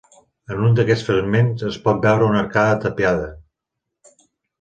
En 0.53 0.61
un 0.67 0.77
d'aquests 0.77 1.03
fragments 1.09 1.65
es 1.67 1.77
pot 1.83 1.99
veure 2.05 2.29
una 2.31 2.39
arcada 2.45 2.79
tapiada. 2.87 3.29